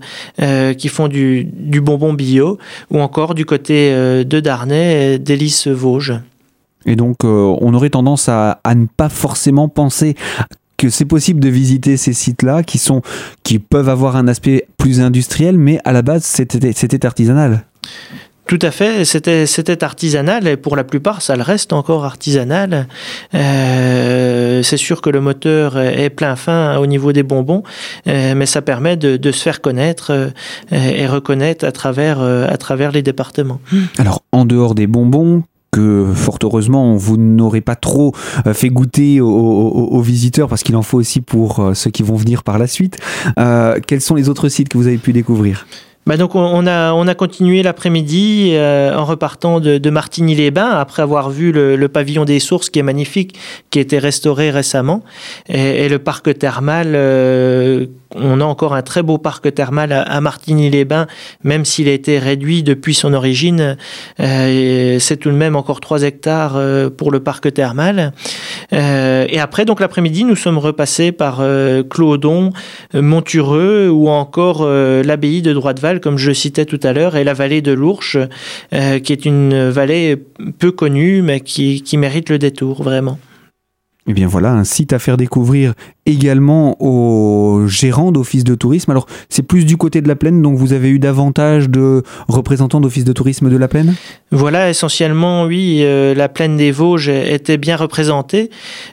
qui 0.77 0.87
font 0.87 1.07
du, 1.07 1.49
bonbon 1.81 2.13
bio, 2.13 2.57
ou 2.89 3.01
encore 3.01 3.35
du 3.35 3.45
côté 3.45 3.91
de 3.91 4.39
Darnay, 4.39 5.19
délices 5.19 5.67
Vosges. 5.67 6.13
Et 6.85 6.95
donc, 6.95 7.23
on 7.23 7.73
aurait 7.73 7.89
tendance 7.89 8.29
à, 8.29 8.59
à, 8.63 8.75
ne 8.75 8.85
pas 8.85 9.09
forcément 9.09 9.69
penser 9.69 10.15
que 10.83 10.89
c'est 10.89 11.05
possible 11.05 11.39
de 11.39 11.47
visiter 11.47 11.95
ces 11.95 12.11
sites-là 12.11 12.61
qui 12.61 12.77
sont 12.77 13.01
qui 13.43 13.57
peuvent 13.57 13.87
avoir 13.87 14.17
un 14.17 14.27
aspect 14.27 14.67
plus 14.77 14.99
industriel, 14.99 15.57
mais 15.57 15.79
à 15.85 15.93
la 15.93 16.01
base 16.01 16.23
c'était 16.23 17.05
artisanal. 17.05 17.63
Tout 18.47 18.59
à 18.61 18.69
fait, 18.71 19.05
c'était 19.05 19.45
c'était 19.45 19.81
artisanal 19.85 20.45
et 20.45 20.57
pour 20.57 20.75
la 20.75 20.83
plupart 20.83 21.21
ça 21.21 21.37
le 21.37 21.41
reste 21.41 21.71
encore 21.71 22.03
artisanal. 22.03 22.89
Euh, 23.33 24.61
c'est 24.61 24.75
sûr 24.75 25.01
que 25.01 25.09
le 25.09 25.21
moteur 25.21 25.79
est 25.79 26.09
plein 26.09 26.35
fin 26.35 26.75
au 26.75 26.85
niveau 26.85 27.13
des 27.13 27.23
bonbons, 27.23 27.63
euh, 28.07 28.33
mais 28.35 28.45
ça 28.45 28.61
permet 28.61 28.97
de, 28.97 29.15
de, 29.15 29.31
se 29.31 29.41
faire 29.41 29.61
connaître 29.61 30.11
euh, 30.11 30.31
et 30.73 31.07
reconnaître 31.07 31.63
à 31.63 31.71
travers 31.71 32.21
à 32.21 32.57
travers 32.57 32.91
les 32.91 33.03
départements. 33.03 33.61
Alors 33.97 34.23
en 34.33 34.43
dehors 34.43 34.75
des 34.75 34.87
bonbons, 34.87 35.43
que 35.73 36.05
fort 36.13 36.37
heureusement 36.43 36.95
vous 36.95 37.17
n'aurez 37.17 37.61
pas 37.61 37.75
trop 37.75 38.13
fait 38.53 38.69
goûter 38.69 39.19
aux, 39.19 40.01
visiteurs 40.01 40.47
parce 40.47 40.63
qu'il 40.63 40.75
en 40.75 40.81
faut 40.81 40.97
aussi 40.97 41.21
pour 41.21 41.71
ceux 41.73 41.89
qui 41.89 42.03
vont 42.03 42.15
venir 42.15 42.43
par 42.43 42.59
la 42.59 42.67
suite. 42.67 42.97
Euh, 43.39 43.79
quels 43.85 44.01
sont 44.01 44.15
les 44.15 44.29
autres 44.29 44.49
sites 44.49 44.69
que 44.69 44.77
vous 44.77 44.87
avez 44.87 44.97
pu 44.97 45.13
découvrir? 45.13 45.65
Bah 46.05 46.17
donc 46.17 46.35
on 46.35 46.67
a, 46.67 46.91
on 46.91 47.07
a 47.07 47.15
continué 47.15 47.63
l'après-midi 47.63 48.49
euh, 48.53 48.93
en 48.93 49.05
repartant 49.05 49.61
de, 49.61 49.89
Martigny-les-Bains 49.89 50.71
après 50.71 51.01
avoir 51.01 51.29
vu 51.29 51.53
le, 51.53 51.87
pavillon 51.87 52.25
des 52.25 52.39
sources 52.39 52.69
qui 52.69 52.79
est 52.79 52.83
magnifique, 52.83 53.37
qui 53.69 53.79
a 53.79 53.81
été 53.81 53.99
restauré 53.99 54.49
récemment, 54.51 55.03
et, 55.47 55.87
le 55.87 55.99
parc 55.99 56.37
thermal. 56.37 56.93
Euh, 56.95 57.85
on 58.15 58.41
a 58.41 58.43
encore 58.43 58.75
un 58.75 58.83
très 58.83 59.01
beau 59.01 59.17
parc 59.17 59.53
thermal 59.55 59.91
à, 59.91 60.21
Martigny-les-Bains, 60.21 61.07
même 61.43 61.65
s'il 61.65 61.87
a 61.87 61.93
été 61.93 62.19
réduit 62.19 62.61
depuis 62.61 62.93
son 62.93 63.13
origine. 63.13 63.75
Euh, 64.19 64.99
c'est 64.99 65.17
tout 65.17 65.31
de 65.31 65.35
même 65.35 65.55
encore 65.55 65.79
3 65.79 66.03
hectares 66.03 66.61
pour 66.95 67.11
le 67.11 67.21
parc 67.21 67.51
thermal. 67.53 68.13
Et 68.71 69.39
après, 69.39 69.65
donc 69.65 69.79
l'après-midi, 69.79 70.25
nous 70.25 70.35
sommes 70.35 70.59
repassés 70.59 71.11
par 71.11 71.41
Clodon, 71.89 72.51
Montureux 72.93 73.89
ou 73.89 74.09
encore 74.09 74.67
l'abbaye 74.67 75.41
de 75.41 75.51
Comme 75.99 76.17
je 76.17 76.29
le 76.29 76.33
citais 76.33 76.65
tout 76.65 76.79
à 76.83 76.93
l'heure, 76.93 77.15
et 77.15 77.23
la 77.23 77.33
vallée 77.33 77.61
de 77.61 77.71
l'Ourche, 77.71 78.17
euh, 78.73 78.99
qui 78.99 79.13
est 79.13 79.25
une 79.25 79.69
vallée 79.69 80.17
peu 80.59 80.71
connue, 80.71 81.21
mais 81.21 81.39
qui, 81.39 81.81
qui 81.81 81.97
mérite 81.97 82.29
le 82.29 82.39
détour, 82.39 82.83
vraiment. 82.83 83.17
Et 84.05 84.11
eh 84.11 84.13
bien 84.13 84.27
voilà, 84.27 84.51
un 84.51 84.65
site 84.65 84.91
à 84.91 84.99
faire 84.99 85.15
découvrir 85.15 85.75
également 86.05 86.75
aux 86.83 87.67
gérants 87.67 88.11
d'office 88.11 88.43
de 88.43 88.53
tourisme. 88.53 88.91
Alors 88.91 89.07
c'est 89.29 89.43
plus 89.43 89.63
du 89.63 89.77
côté 89.77 90.01
de 90.01 90.09
la 90.09 90.17
plaine, 90.17 90.41
donc 90.41 90.57
vous 90.57 90.73
avez 90.73 90.89
eu 90.89 90.99
davantage 90.99 91.69
de 91.69 92.03
représentants 92.27 92.81
d'office 92.81 93.05
de 93.05 93.13
tourisme 93.13 93.49
de 93.49 93.55
la 93.55 93.69
plaine? 93.69 93.95
Voilà, 94.29 94.69
essentiellement 94.69 95.45
oui, 95.45 95.83
euh, 95.83 96.13
la 96.15 96.27
plaine 96.27 96.57
des 96.57 96.71
Vosges 96.71 97.07
était 97.07 97.55
bien 97.55 97.77
représentée. 97.77 98.49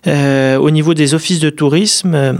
Euh, 0.06 0.56
au 0.58 0.70
niveau 0.70 0.94
des 0.94 1.12
offices 1.12 1.40
de 1.40 1.50
tourisme, 1.50 2.38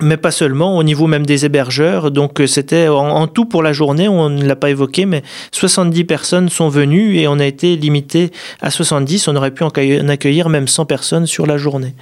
mais 0.00 0.16
pas 0.16 0.30
seulement, 0.30 0.76
au 0.76 0.82
niveau 0.82 1.06
même 1.06 1.26
des 1.26 1.44
hébergeurs. 1.44 2.10
Donc 2.10 2.40
euh, 2.40 2.46
c'était 2.46 2.88
en, 2.88 3.08
en, 3.08 3.26
tout 3.26 3.44
pour 3.44 3.62
la 3.62 3.72
journée, 3.72 4.08
on 4.08 4.30
ne 4.30 4.44
l'a 4.44 4.56
pas 4.56 4.70
évoqué, 4.70 5.06
mais 5.06 5.22
70 5.52 6.04
personnes 6.04 6.48
sont 6.48 6.68
venues 6.68 7.16
et 7.16 7.28
on 7.28 7.38
a 7.38 7.44
été 7.46 7.76
limité 7.76 8.30
à 8.60 8.70
70. 8.70 9.28
On 9.28 9.36
aurait 9.36 9.50
pu 9.50 9.64
en 9.64 9.70
accueillir 10.08 10.48
même 10.48 10.68
100 10.68 10.86
personnes 10.86 11.26
sur 11.26 11.46
la 11.46 11.56
journée. 11.56 11.94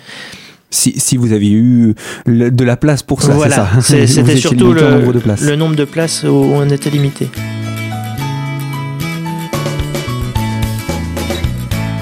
Si, 0.70 0.94
si, 0.96 1.16
vous 1.16 1.32
aviez 1.32 1.52
eu 1.52 1.94
le, 2.26 2.50
de 2.50 2.64
la 2.64 2.76
place 2.76 3.04
pour 3.04 3.22
ça, 3.22 3.32
voilà, 3.32 3.68
c'était 3.80 4.36
surtout 4.36 4.72
le, 4.72 4.80
nombre 4.80 5.12
de 5.12 5.46
le 5.46 5.56
nombre 5.56 5.76
de 5.76 5.84
places 5.84 6.24
où 6.24 6.34
on 6.52 6.68
était 6.68 6.90
limité. 6.90 7.28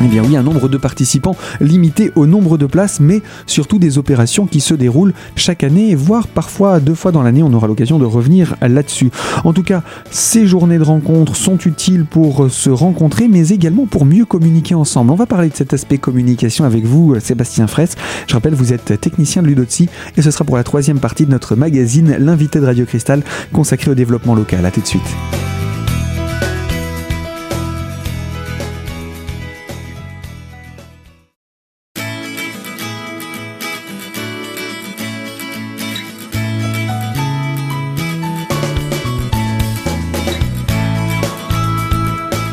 Eh 0.05 0.09
bien 0.09 0.23
oui, 0.25 0.37
un 0.37 0.43
nombre 0.43 0.69
de 0.69 0.77
participants 0.77 1.37
limité 1.61 2.11
au 2.17 2.27
nombre 2.27 2.59
de 2.59 2.67
places, 2.67 2.99
mais 2.99 3.23
surtout 3.47 3.79
des 3.79 3.99
opérations 3.99 4.47
qui 4.47 4.61
se 4.61 4.75
déroulent 4.75 5.13
chaque 5.37 5.63
année, 5.63 5.95
voire 5.95 6.27
parfois 6.27 6.81
deux 6.81 6.97
fois 6.97 7.13
dans 7.13 7.23
l'année. 7.23 7.45
On 7.45 7.53
aura 7.53 7.69
l'occasion 7.69 8.01
de 8.01 8.05
revenir 8.05 8.57
là-dessus. 8.61 9.11
En 9.45 9.53
tout 9.53 9.63
cas, 9.63 9.83
ces 10.11 10.47
journées 10.47 10.79
de 10.79 10.83
rencontres 10.83 11.37
sont 11.37 11.57
utiles 11.59 12.05
pour 12.05 12.51
se 12.51 12.71
rencontrer, 12.71 13.29
mais 13.29 13.51
également 13.51 13.87
pour 13.87 14.05
mieux 14.05 14.25
communiquer 14.25 14.75
ensemble. 14.75 15.13
On 15.13 15.17
va 15.17 15.27
parler 15.27 15.51
de 15.51 15.55
cet 15.55 15.73
aspect 15.73 15.99
communication 15.99 16.65
avec 16.65 16.85
vous, 16.85 17.15
Sébastien 17.21 17.69
Fraisse. 17.69 17.95
Je 18.27 18.35
rappelle, 18.35 18.55
vous 18.55 18.73
êtes 18.73 19.01
technicien 19.01 19.43
de 19.43 19.47
Ludotsi 19.47 19.89
et 20.17 20.23
ce 20.23 20.33
sera 20.33 20.45
pour 20.45 20.57
la 20.57 20.65
troisième 20.65 20.99
partie 20.99 21.27
de 21.27 21.31
notre 21.31 21.55
magazine, 21.55 22.17
l'invité 22.19 22.59
de 22.59 22.67
Radio 22.67 22.87
Cristal, 22.87 23.23
consacré 23.53 23.91
au 23.91 23.95
développement 23.95 24.35
local. 24.35 24.67
A 24.67 24.73
tout 24.73 24.81
de 24.81 24.87
suite. 24.87 25.52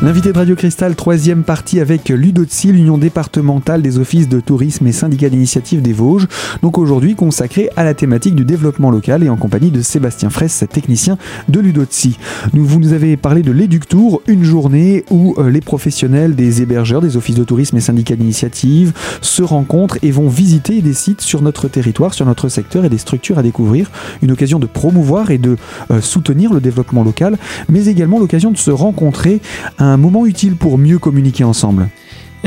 L'invité 0.02 0.32
de 0.32 0.38
Radio 0.38 0.56
Cristal, 0.56 0.96
troisième 0.96 1.42
partie 1.42 1.78
avec 1.78 2.08
l'UDOTSI, 2.08 2.72
l'Union 2.72 2.96
départementale 2.96 3.82
des 3.82 3.98
offices 3.98 4.30
de 4.30 4.40
tourisme 4.40 4.86
et 4.86 4.92
syndicats 4.92 5.28
d'initiative 5.28 5.82
des 5.82 5.92
Vosges. 5.92 6.26
Donc 6.62 6.78
aujourd'hui 6.78 7.14
consacré 7.14 7.68
à 7.76 7.84
la 7.84 7.92
thématique 7.92 8.34
du 8.34 8.46
développement 8.46 8.90
local 8.90 9.22
et 9.22 9.28
en 9.28 9.36
compagnie 9.36 9.70
de 9.70 9.82
Sébastien 9.82 10.30
Fraisse, 10.30 10.64
technicien 10.72 11.18
de 11.50 11.60
l'UDOTSI. 11.60 12.16
Vous 12.54 12.80
nous 12.80 12.94
avez 12.94 13.18
parlé 13.18 13.42
de 13.42 13.52
l'Éductour, 13.52 14.22
une 14.26 14.42
journée 14.42 15.04
où 15.10 15.34
euh, 15.36 15.50
les 15.50 15.60
professionnels 15.60 16.34
des 16.34 16.62
hébergeurs, 16.62 17.02
des 17.02 17.18
offices 17.18 17.36
de 17.36 17.44
tourisme 17.44 17.76
et 17.76 17.80
syndicats 17.80 18.16
d'initiative 18.16 18.94
se 19.20 19.42
rencontrent 19.42 19.98
et 20.00 20.12
vont 20.12 20.30
visiter 20.30 20.80
des 20.80 20.94
sites 20.94 21.20
sur 21.20 21.42
notre 21.42 21.68
territoire, 21.68 22.14
sur 22.14 22.24
notre 22.24 22.48
secteur 22.48 22.86
et 22.86 22.88
des 22.88 22.96
structures 22.96 23.38
à 23.38 23.42
découvrir. 23.42 23.90
Une 24.22 24.32
occasion 24.32 24.58
de 24.58 24.66
promouvoir 24.66 25.30
et 25.30 25.36
de 25.36 25.58
euh, 25.90 26.00
soutenir 26.00 26.54
le 26.54 26.60
développement 26.62 27.04
local, 27.04 27.36
mais 27.68 27.84
également 27.84 28.18
l'occasion 28.18 28.50
de 28.50 28.56
se 28.56 28.70
rencontrer 28.70 29.42
un 29.90 29.96
moment 29.96 30.26
utile 30.26 30.56
pour 30.56 30.78
mieux 30.78 30.98
communiquer 30.98 31.44
ensemble. 31.44 31.88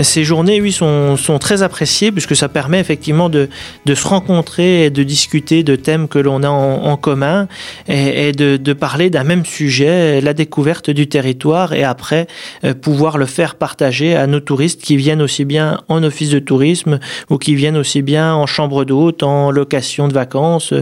Ces 0.01 0.23
journées, 0.23 0.59
oui, 0.59 0.71
sont, 0.71 1.17
très 1.39 1.61
appréciées 1.61 2.11
puisque 2.11 2.35
ça 2.35 2.49
permet 2.49 2.79
effectivement 2.79 3.29
de, 3.29 3.47
se 3.85 4.07
rencontrer 4.07 4.85
et 4.85 4.89
de 4.89 5.03
discuter 5.03 5.61
de 5.63 5.75
thèmes 5.75 6.07
que 6.07 6.17
l'on 6.17 6.41
a 6.41 6.49
en, 6.49 6.97
commun 6.97 7.47
et, 7.87 8.31
de, 8.31 8.73
parler 8.73 9.11
d'un 9.11 9.23
même 9.23 9.45
sujet, 9.45 10.19
la 10.21 10.33
découverte 10.33 10.89
du 10.89 11.07
territoire 11.07 11.73
et 11.73 11.83
après 11.83 12.27
euh, 12.63 12.73
pouvoir 12.73 13.17
le 13.17 13.25
faire 13.27 13.55
partager 13.55 14.15
à 14.15 14.25
nos 14.25 14.39
touristes 14.39 14.81
qui 14.81 14.97
viennent 14.97 15.21
aussi 15.21 15.45
bien 15.45 15.79
en 15.89 16.03
office 16.03 16.31
de 16.31 16.39
tourisme 16.39 16.99
ou 17.29 17.37
qui 17.37 17.53
viennent 17.53 17.77
aussi 17.77 18.01
bien 18.01 18.33
en 18.33 18.47
chambre 18.47 18.85
d'hôte, 18.85 19.21
en 19.21 19.51
location 19.51 20.07
de 20.07 20.13
vacances. 20.13 20.73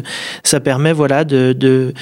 Ça 0.44 0.62
permet 0.62 0.94
voilà 0.94 1.26
de 1.26 1.94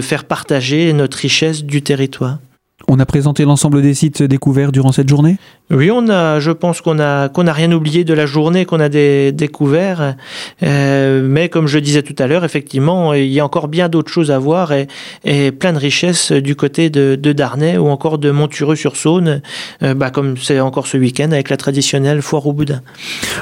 faire 0.00 0.24
partager 0.24 0.92
notre 0.92 1.18
richesse 1.18 1.64
du 1.64 1.82
territoire. 1.82 2.38
On 2.88 2.98
a 2.98 3.06
présenté 3.06 3.44
l'ensemble 3.44 3.82
des 3.82 3.94
sites 3.94 4.22
découverts 4.22 4.72
durant 4.72 4.92
cette 4.92 5.08
journée? 5.08 5.36
Oui, 5.70 5.90
on 5.90 6.08
a, 6.10 6.40
je 6.40 6.50
pense 6.50 6.82
qu'on 6.82 6.94
n'a 6.94 7.30
rien 7.34 7.72
oublié 7.72 8.04
de 8.04 8.12
la 8.12 8.26
journée 8.26 8.66
qu'on 8.66 8.80
a 8.80 8.90
des, 8.90 9.32
découvert. 9.32 10.14
Euh, 10.62 11.26
mais 11.26 11.48
comme 11.48 11.66
je 11.66 11.78
disais 11.78 12.02
tout 12.02 12.14
à 12.18 12.26
l'heure, 12.26 12.44
effectivement, 12.44 13.14
il 13.14 13.32
y 13.32 13.40
a 13.40 13.44
encore 13.44 13.68
bien 13.68 13.88
d'autres 13.88 14.12
choses 14.12 14.30
à 14.30 14.38
voir 14.38 14.72
et, 14.72 14.88
et, 15.24 15.52
plein 15.52 15.72
de 15.72 15.78
richesses 15.78 16.32
du 16.32 16.54
côté 16.54 16.90
de, 16.90 17.16
de 17.20 17.32
Darnay 17.32 17.78
ou 17.78 17.88
encore 17.88 18.18
de 18.18 18.30
Montureux-sur-Saône, 18.30 19.40
euh, 19.82 19.94
bah, 19.94 20.10
comme 20.10 20.36
c'est 20.36 20.60
encore 20.60 20.86
ce 20.86 20.98
week-end 20.98 21.32
avec 21.32 21.48
la 21.48 21.56
traditionnelle 21.56 22.20
foire 22.20 22.46
au 22.46 22.52
boudin. 22.52 22.82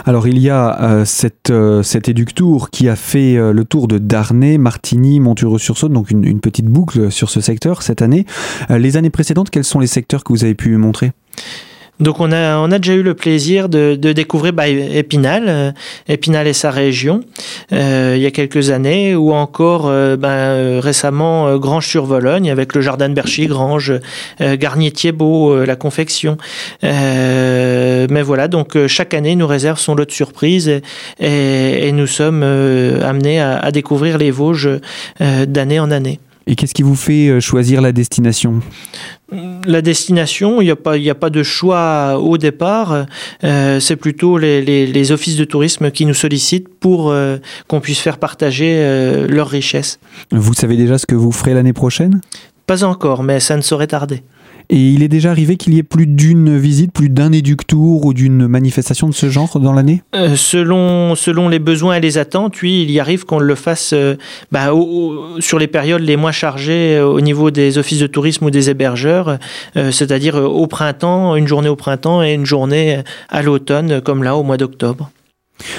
Alors 0.06 0.28
il 0.28 0.38
y 0.38 0.48
a 0.48 0.80
euh, 0.80 1.04
cette, 1.04 1.52
cet 1.82 2.08
éductour 2.08 2.70
qui 2.70 2.88
a 2.88 2.94
fait 2.94 3.34
le 3.36 3.64
tour 3.64 3.88
de 3.88 3.98
Darnay, 3.98 4.58
Martigny, 4.58 5.18
Montureux-sur-Saône, 5.18 5.92
donc 5.92 6.10
une, 6.12 6.24
une, 6.24 6.40
petite 6.40 6.66
boucle 6.66 7.10
sur 7.10 7.30
ce 7.30 7.40
secteur 7.40 7.82
cette 7.82 8.02
année. 8.02 8.26
les 8.70 8.96
années 8.96 9.10
précédentes, 9.10 9.31
quels 9.50 9.64
sont 9.64 9.80
les 9.80 9.86
secteurs 9.86 10.24
que 10.24 10.32
vous 10.32 10.44
avez 10.44 10.54
pu 10.54 10.76
montrer? 10.76 11.12
Donc 12.02 12.18
on 12.18 12.32
a, 12.32 12.58
on 12.58 12.70
a 12.72 12.78
déjà 12.78 12.94
eu 12.94 13.02
le 13.02 13.14
plaisir 13.14 13.68
de, 13.68 13.94
de 13.94 14.12
découvrir 14.12 14.52
bah, 14.52 14.66
Épinal, 14.66 15.44
euh, 15.46 15.72
Épinal 16.08 16.48
et 16.48 16.52
sa 16.52 16.70
région, 16.70 17.20
euh, 17.72 18.14
il 18.16 18.22
y 18.22 18.26
a 18.26 18.32
quelques 18.32 18.70
années, 18.70 19.14
ou 19.14 19.32
encore 19.32 19.86
euh, 19.86 20.16
bah, 20.16 20.80
récemment 20.80 21.56
Grange-sur-Vologne 21.58 22.50
avec 22.50 22.74
le 22.74 22.80
jardin 22.80 23.08
de 23.08 23.14
Berchy, 23.14 23.46
Grange, 23.46 23.92
Garnier-Thiebaud, 24.40 25.64
la 25.64 25.76
confection. 25.76 26.38
mais 26.82 28.22
voilà, 28.22 28.48
donc 28.48 28.86
chaque 28.86 29.14
année 29.14 29.36
nous 29.36 29.46
réserve 29.46 29.78
son 29.78 29.94
lot 29.94 30.04
de 30.04 30.10
surprises 30.10 30.68
et, 30.68 30.82
et, 31.20 31.88
et 31.88 31.92
nous 31.92 32.06
sommes 32.06 32.42
amenés 32.42 33.40
à, 33.40 33.58
à, 33.58 33.70
découvrir 33.70 34.18
les 34.18 34.30
Vosges 34.30 34.80
d'année 35.20 35.78
en 35.78 35.90
année. 35.90 36.18
Et 36.46 36.56
qu'est-ce 36.56 36.74
qui 36.74 36.82
vous 36.82 36.96
fait 36.96 37.40
choisir 37.40 37.80
la 37.80 37.92
destination? 37.92 38.60
La 39.66 39.82
destination, 39.82 40.60
il 40.60 40.64
n'y 40.64 40.70
a, 40.70 40.76
pas, 40.76 40.94
a 40.96 41.14
pas 41.14 41.30
de 41.30 41.42
choix 41.42 42.18
au 42.20 42.38
départ. 42.38 43.06
Euh, 43.44 43.80
c'est 43.80 43.96
plutôt 43.96 44.38
les, 44.38 44.62
les, 44.62 44.86
les, 44.86 45.12
offices 45.12 45.36
de 45.36 45.44
tourisme 45.44 45.90
qui 45.90 46.06
nous 46.06 46.14
sollicitent 46.14 46.68
pour 46.68 47.10
euh, 47.10 47.38
qu'on 47.68 47.80
puisse 47.80 48.00
faire 48.00 48.18
partager 48.18 48.76
euh, 48.78 49.26
leurs 49.28 49.48
richesses. 49.48 49.98
Vous 50.30 50.54
savez 50.54 50.76
déjà 50.76 50.98
ce 50.98 51.06
que 51.06 51.14
vous 51.14 51.32
ferez 51.32 51.54
l'année 51.54 51.72
prochaine? 51.72 52.20
Pas 52.66 52.84
encore, 52.84 53.22
mais 53.22 53.40
ça 53.40 53.56
ne 53.56 53.62
saurait 53.62 53.86
tarder. 53.86 54.22
Et 54.70 54.78
il 54.78 55.02
est 55.02 55.08
déjà 55.08 55.30
arrivé 55.30 55.56
qu'il 55.56 55.74
y 55.74 55.78
ait 55.78 55.82
plus 55.82 56.06
d'une 56.06 56.58
visite, 56.58 56.92
plus 56.92 57.08
d'un 57.08 57.32
éductour 57.32 58.04
ou 58.04 58.14
d'une 58.14 58.46
manifestation 58.46 59.08
de 59.08 59.14
ce 59.14 59.28
genre 59.28 59.58
dans 59.60 59.72
l'année? 59.72 60.02
Euh, 60.14 60.36
selon, 60.36 61.14
selon 61.14 61.48
les 61.48 61.58
besoins 61.58 61.96
et 61.96 62.00
les 62.00 62.18
attentes, 62.18 62.60
oui, 62.62 62.82
il 62.82 62.90
y 62.90 63.00
arrive 63.00 63.24
qu'on 63.24 63.38
le 63.38 63.54
fasse 63.54 63.92
euh, 63.92 64.16
bah, 64.50 64.70
sur 65.40 65.58
les 65.58 65.66
périodes 65.66 66.02
les 66.02 66.16
moins 66.16 66.32
chargées 66.32 66.96
euh, 66.96 67.06
au 67.06 67.20
niveau 67.20 67.50
des 67.50 67.78
offices 67.78 68.00
de 68.00 68.06
tourisme 68.06 68.46
ou 68.46 68.50
des 68.50 68.70
hébergeurs, 68.70 69.38
c'est-à-dire 69.74 70.36
au 70.36 70.66
printemps, 70.66 71.36
une 71.36 71.46
journée 71.46 71.68
au 71.68 71.76
printemps 71.76 72.22
et 72.22 72.32
une 72.32 72.46
journée 72.46 73.00
à 73.28 73.42
l'automne, 73.42 74.00
comme 74.00 74.22
là 74.22 74.36
au 74.36 74.42
mois 74.42 74.56
d'octobre. 74.56 75.10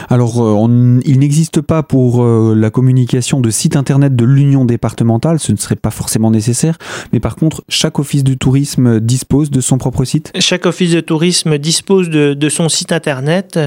Alors, 0.10 0.44
euh, 0.44 1.00
il 1.06 1.20
n'existe 1.20 1.62
pas 1.62 1.84
pour 1.84 2.24
euh, 2.24 2.54
la 2.56 2.70
communication 2.70 3.42
de 3.42 3.50
site 3.50 3.76
internet 3.76 4.16
de 4.16 4.26
l'Union 4.26 4.66
départementale, 4.66 5.40
ce 5.40 5.52
ne 5.52 5.58
serait 5.58 5.76
pas 5.76 5.92
forcément 5.92 6.32
nécessaire, 6.32 6.78
mais 7.12 7.20
par 7.20 7.36
contre, 7.36 7.64
chaque 7.70 8.00
office 8.00 8.24
de 8.24 8.34
tourisme 8.34 9.00
dispose 9.00 9.52
de 9.52 9.62
son 9.62 9.78
propre 9.78 10.06
site 10.06 10.32
Chaque 10.40 10.66
office 10.66 10.92
de 10.92 11.02
tourisme 11.02 11.58
dispose 11.58 12.10
de, 12.10 12.50
son 12.50 12.70
site 12.70 12.92
internet, 12.92 13.60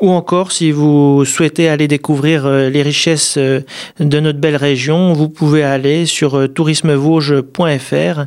ou 0.00 0.10
encore, 0.10 0.52
si 0.52 0.70
vous 0.70 1.24
souhaitez 1.24 1.68
aller 1.68 1.88
découvrir 1.88 2.46
euh, 2.46 2.68
les 2.68 2.82
richesses 2.82 3.38
de 3.38 4.20
notre 4.20 4.38
belle 4.38 4.56
région, 4.56 5.12
vous 5.12 5.28
pouvez 5.28 5.62
aller 5.62 6.06
sur 6.06 6.52
tourismevauge.fr, 6.52 8.24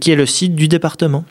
qui 0.00 0.10
est 0.10 0.16
le 0.16 0.26
site 0.26 0.54
du 0.54 0.68
département. 0.68 1.24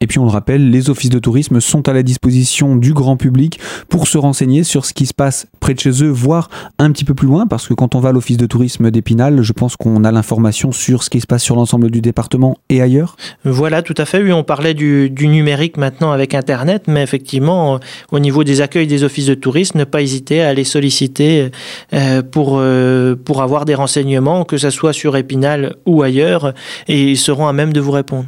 Et 0.00 0.06
puis 0.06 0.18
on 0.18 0.24
le 0.24 0.30
rappelle, 0.30 0.70
les 0.70 0.90
offices 0.90 1.10
de 1.10 1.18
tourisme 1.18 1.60
sont 1.60 1.88
à 1.88 1.92
la 1.92 2.02
disposition 2.02 2.76
du 2.76 2.92
grand 2.92 3.16
public 3.16 3.58
pour 3.88 4.08
se 4.08 4.18
renseigner 4.18 4.62
sur 4.62 4.84
ce 4.84 4.92
qui 4.92 5.06
se 5.06 5.14
passe 5.14 5.46
près 5.58 5.72
de 5.74 5.80
chez 5.80 6.02
eux, 6.02 6.10
voire 6.10 6.50
un 6.78 6.92
petit 6.92 7.04
peu 7.04 7.14
plus 7.14 7.26
loin, 7.26 7.46
parce 7.46 7.66
que 7.66 7.74
quand 7.74 7.94
on 7.94 8.00
va 8.00 8.10
à 8.10 8.12
l'office 8.12 8.36
de 8.36 8.46
tourisme 8.46 8.90
d'Épinal, 8.90 9.42
je 9.42 9.52
pense 9.52 9.76
qu'on 9.76 10.04
a 10.04 10.12
l'information 10.12 10.70
sur 10.70 11.02
ce 11.02 11.10
qui 11.10 11.20
se 11.20 11.26
passe 11.26 11.42
sur 11.42 11.56
l'ensemble 11.56 11.90
du 11.90 12.00
département 12.00 12.58
et 12.68 12.82
ailleurs. 12.82 13.16
Voilà, 13.44 13.82
tout 13.82 13.94
à 13.96 14.04
fait. 14.04 14.22
Oui, 14.22 14.32
on 14.32 14.44
parlait 14.44 14.74
du, 14.74 15.10
numérique 15.18 15.76
maintenant 15.76 16.12
avec 16.12 16.34
Internet, 16.34 16.84
mais 16.88 17.02
effectivement, 17.02 17.80
au 18.12 18.18
niveau 18.18 18.44
des 18.44 18.60
accueils 18.60 18.86
des 18.86 19.02
offices 19.02 19.26
de 19.26 19.34
tourisme, 19.34 19.78
ne 19.78 19.84
pas 19.84 20.02
hésiter 20.02 20.42
à 20.42 20.52
les 20.54 20.64
solliciter 20.64 21.50
euh, 21.92 22.22
pour, 22.22 22.58
euh, 22.58 23.16
pour 23.16 23.42
avoir 23.42 23.64
des 23.64 23.74
renseignements, 23.74 24.44
que 24.44 24.58
ce 24.58 24.70
soit 24.70 24.92
sur 24.92 25.16
Épinal 25.16 25.74
ou 25.86 26.02
ailleurs, 26.02 26.52
et 26.86 27.10
ils 27.10 27.18
seront 27.18 27.48
à 27.48 27.52
même 27.52 27.72
de 27.72 27.80
vous 27.80 27.92
répondre. 27.92 28.26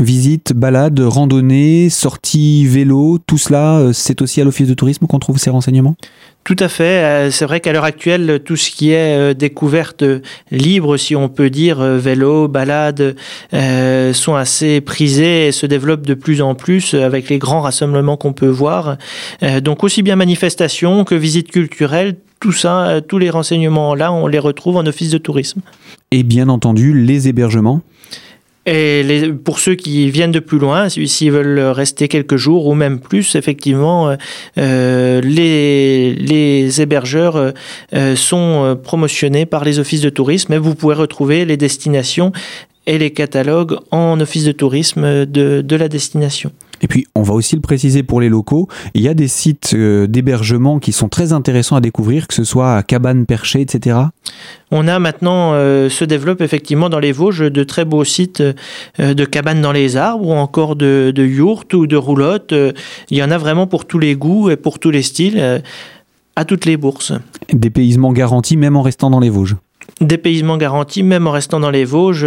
Visites, 0.00 0.52
balades, 0.52 1.00
randonnées, 1.00 1.90
sorties, 1.90 2.66
vélo, 2.66 3.18
tout 3.26 3.36
cela, 3.36 3.78
euh, 3.78 3.92
c'est 3.92 4.22
aussi 4.22 4.40
à 4.40 4.44
l'Office 4.44 4.68
de 4.68 4.74
tourisme 4.74 5.06
qu'on 5.06 5.18
trouve 5.18 5.38
ces 5.38 5.50
renseignements? 5.50 5.96
Tout 6.44 6.56
à 6.60 6.68
fait. 6.68 6.84
Euh, 6.84 7.30
c'est 7.32 7.44
vrai 7.44 7.58
qu'à 7.58 7.72
l'heure 7.72 7.82
actuelle, 7.84 8.40
tout 8.44 8.54
ce 8.54 8.70
qui 8.70 8.92
est 8.92 9.16
euh, 9.18 9.34
découverte 9.34 10.04
libre, 10.52 10.96
si 10.98 11.16
on 11.16 11.28
peut 11.28 11.50
dire, 11.50 11.82
vélo, 11.82 12.46
balade, 12.46 13.16
sont 14.12 14.34
assez 14.36 14.80
prisés 14.80 15.48
et 15.48 15.52
se 15.52 15.66
développent 15.66 16.06
de 16.06 16.14
plus 16.14 16.42
en 16.42 16.54
plus 16.54 16.94
avec 16.94 17.28
les 17.28 17.38
grands 17.38 17.60
rassemblements 17.60 18.16
qu'on 18.16 18.32
peut 18.32 18.46
voir. 18.46 18.98
Donc 19.62 19.82
aussi 19.82 20.02
bien 20.02 20.16
manifestations 20.16 21.04
que 21.04 21.14
visites 21.14 21.50
culturelles, 21.50 22.16
tout 22.40 22.52
ça, 22.52 23.00
tous 23.06 23.18
les 23.18 23.30
renseignements 23.30 23.94
là, 23.94 24.12
on 24.12 24.26
les 24.26 24.38
retrouve 24.38 24.76
en 24.76 24.86
office 24.86 25.10
de 25.10 25.18
tourisme. 25.18 25.60
Et 26.12 26.22
bien 26.22 26.48
entendu, 26.48 26.94
les 26.94 27.28
hébergements? 27.28 27.82
Et 28.68 29.02
les, 29.02 29.32
pour 29.32 29.60
ceux 29.60 29.74
qui 29.74 30.10
viennent 30.10 30.30
de 30.30 30.40
plus 30.40 30.58
loin, 30.58 30.90
s'ils 30.90 31.32
veulent 31.32 31.58
rester 31.58 32.06
quelques 32.06 32.36
jours 32.36 32.66
ou 32.66 32.74
même 32.74 33.00
plus, 33.00 33.34
effectivement, 33.34 34.14
euh, 34.58 35.20
les, 35.22 36.12
les, 36.14 36.80
hébergeurs 36.82 37.52
euh, 37.94 38.16
sont 38.16 38.78
promotionnés 38.82 39.46
par 39.46 39.64
les 39.64 39.78
offices 39.78 40.02
de 40.02 40.10
tourisme 40.10 40.52
et 40.52 40.58
vous 40.58 40.74
pouvez 40.74 40.94
retrouver 40.94 41.46
les 41.46 41.56
destinations 41.56 42.32
et 42.86 42.98
les 42.98 43.10
catalogues 43.10 43.78
en 43.90 44.20
office 44.20 44.44
de 44.44 44.52
tourisme 44.52 45.24
de 45.24 45.76
la 45.76 45.88
destination. 45.88 46.52
Et 46.82 46.88
puis, 46.88 47.06
on 47.14 47.22
va 47.22 47.34
aussi 47.34 47.54
le 47.56 47.60
préciser 47.60 48.02
pour 48.02 48.20
les 48.20 48.28
locaux, 48.28 48.68
il 48.94 49.02
y 49.02 49.08
a 49.08 49.14
des 49.14 49.28
sites 49.28 49.72
euh, 49.74 50.06
d'hébergement 50.06 50.78
qui 50.78 50.92
sont 50.92 51.08
très 51.08 51.32
intéressants 51.32 51.76
à 51.76 51.80
découvrir, 51.80 52.28
que 52.28 52.34
ce 52.34 52.44
soit 52.44 52.76
à 52.76 52.82
cabanes 52.82 53.26
perchées, 53.26 53.60
etc. 53.60 53.98
On 54.70 54.86
a 54.86 54.98
maintenant, 54.98 55.52
euh, 55.54 55.88
se 55.88 56.04
développe 56.04 56.40
effectivement 56.40 56.88
dans 56.88 56.98
les 56.98 57.12
Vosges 57.12 57.50
de 57.50 57.64
très 57.64 57.84
beaux 57.84 58.04
sites 58.04 58.40
euh, 58.40 59.14
de 59.14 59.24
cabanes 59.24 59.62
dans 59.62 59.72
les 59.72 59.96
arbres 59.96 60.26
ou 60.26 60.32
encore 60.32 60.76
de, 60.76 61.12
de 61.14 61.24
yourtes 61.24 61.74
ou 61.74 61.86
de 61.86 61.96
roulottes. 61.96 62.54
il 63.10 63.16
y 63.16 63.22
en 63.22 63.30
a 63.30 63.38
vraiment 63.38 63.66
pour 63.66 63.86
tous 63.86 63.98
les 63.98 64.14
goûts 64.14 64.50
et 64.50 64.56
pour 64.56 64.78
tous 64.78 64.90
les 64.90 65.02
styles, 65.02 65.62
à 66.36 66.44
toutes 66.44 66.64
les 66.64 66.76
bourses. 66.76 67.12
Des 67.52 67.70
paysements 67.70 68.12
garantis 68.12 68.56
même 68.56 68.76
en 68.76 68.82
restant 68.82 69.10
dans 69.10 69.20
les 69.20 69.30
Vosges 69.30 69.56
dépaysement 70.00 70.56
garanti, 70.56 71.02
même 71.02 71.26
en 71.26 71.30
restant 71.30 71.60
dans 71.60 71.70
les 71.70 71.84
Vosges, 71.84 72.26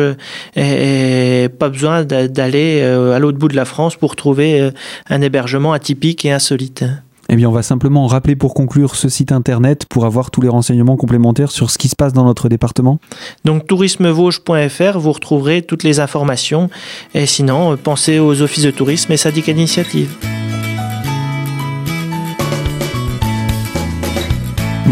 et, 0.56 1.50
pas 1.60 1.70
besoin 1.70 2.04
d'aller 2.04 2.80
euh, 2.82 3.16
à 3.16 3.20
l'autre 3.20 3.38
bout 3.38 3.48
de 3.48 3.56
la 3.56 3.66
France 3.66 3.96
pour 3.96 4.16
trouver 4.16 4.60
euh, 4.60 4.72
un 5.10 5.22
hébergement 5.22 5.74
atypique 5.74 6.26
et 6.26 6.32
insolite. 6.32 6.84
Eh 7.30 7.36
bien, 7.38 7.48
on 7.48 7.54
va 7.54 7.64
simplement 7.64 8.08
rappeler 8.08 8.36
pour 8.36 8.54
conclure 8.54 8.96
ce 8.96 9.08
site 9.08 9.32
internet 9.32 9.86
pour 9.90 10.06
avoir 10.06 10.32
tous 10.32 10.42
les 10.42 10.50
renseignements 10.50 10.98
complémentaires 10.98 11.52
sur 11.52 11.72
ce 11.72 11.78
qui 11.78 11.88
se 11.88 11.96
passe 11.96 12.12
dans 12.12 12.26
notre 12.26 12.50
département. 12.50 13.00
Donc, 13.46 13.68
tourismevosges.fr, 13.68 15.00
vous 15.00 15.12
retrouverez 15.14 15.62
toutes 15.62 15.84
les 15.84 16.02
informations. 16.02 16.70
Et 17.14 17.26
sinon, 17.26 17.78
pensez 17.78 18.20
aux 18.20 18.42
offices 18.42 18.66
de 18.66 18.72
tourisme 18.72 19.14
et 19.14 19.18
syndicats 19.18 19.54
d'initiative. 19.54 20.10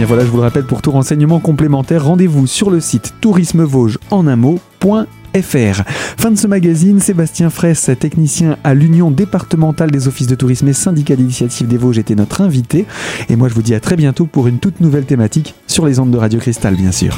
Voilà, 0.06 0.26
je 0.26 0.30
vous 0.30 0.38
le 0.38 0.44
rappelle, 0.44 0.66
pour 0.66 0.82
tout 0.82 0.92
renseignement 0.92 1.40
complémentaire, 1.40 2.06
rendez-vous 2.06 2.48
sur 2.48 2.70
le 2.70 2.80
site 2.80 3.14
tourismevosges 3.22 4.00
en 4.12 4.28
un 4.28 4.36
mot.fr. 4.36 5.84
Fin 6.18 6.32
de 6.32 6.38
ce 6.38 6.48
magazine, 6.48 7.00
Sébastien 7.00 7.50
Fraisse, 7.50 7.92
technicien 8.00 8.58
à 8.64 8.74
l'Union 8.74 9.12
départementale 9.12 9.92
des 9.92 10.08
offices 10.08 10.28
de 10.28 10.36
tourisme 10.36 10.68
et 10.70 10.74
syndicat 10.74 11.16
d'initiative 11.16 11.68
des 11.68 11.78
Vosges, 11.78 12.00
était 12.00 12.16
notre 12.16 12.42
invité. 12.42 12.86
Et 13.30 13.36
moi, 13.36 13.50
je 13.50 13.54
vous 13.54 13.62
dis 13.62 13.76
à 13.76 13.80
très 13.80 13.98
bientôt 13.98 14.26
pour 14.26 14.48
une 14.48 14.60
toute 14.60 14.80
nouvelle 14.80 15.06
thématique 15.06 15.54
sur 15.68 15.86
les 15.86 16.00
ondes 16.00 16.12
de 16.12 16.18
Radio 16.18 16.40
Cristal, 16.40 16.76
bien 16.76 16.92
sûr. 16.92 17.18